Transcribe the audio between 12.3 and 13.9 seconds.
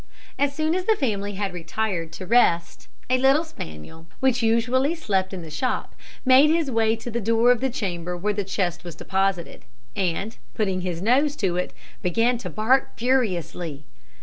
to bark furiously.